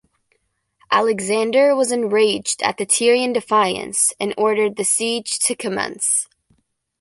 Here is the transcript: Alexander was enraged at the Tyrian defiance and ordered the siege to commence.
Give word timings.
Alexander 0.89 1.75
was 1.75 1.91
enraged 1.91 2.63
at 2.63 2.77
the 2.77 2.87
Tyrian 2.87 3.33
defiance 3.33 4.13
and 4.19 4.33
ordered 4.35 4.75
the 4.75 4.83
siege 4.83 5.37
to 5.37 5.53
commence. 5.55 6.27